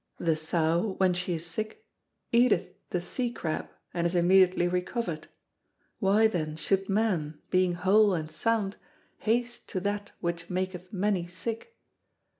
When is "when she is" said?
0.97-1.45